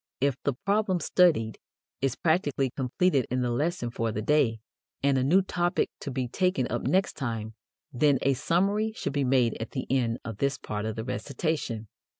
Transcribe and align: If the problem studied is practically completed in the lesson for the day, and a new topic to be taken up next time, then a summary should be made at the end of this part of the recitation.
If 0.19 0.35
the 0.43 0.53
problem 0.65 0.99
studied 0.99 1.59
is 2.01 2.15
practically 2.15 2.71
completed 2.71 3.27
in 3.29 3.41
the 3.41 3.51
lesson 3.51 3.91
for 3.91 4.11
the 4.11 4.23
day, 4.23 4.59
and 5.03 5.15
a 5.15 5.23
new 5.23 5.43
topic 5.43 5.91
to 5.99 6.09
be 6.09 6.27
taken 6.27 6.65
up 6.71 6.81
next 6.81 7.13
time, 7.13 7.53
then 7.93 8.17
a 8.23 8.33
summary 8.33 8.93
should 8.95 9.13
be 9.13 9.23
made 9.23 9.61
at 9.61 9.73
the 9.73 9.85
end 9.91 10.17
of 10.25 10.37
this 10.37 10.57
part 10.57 10.85
of 10.85 10.95
the 10.95 11.03
recitation. 11.03 11.87